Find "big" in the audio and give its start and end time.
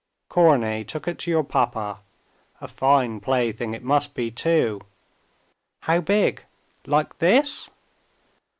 6.01-6.43